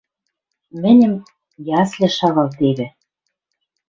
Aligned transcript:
Мӹньӹм 0.81 1.13
ясльыш 1.81 2.13
шагалтевӹ. 2.19 2.87